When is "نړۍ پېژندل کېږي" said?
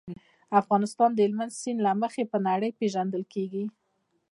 2.47-3.65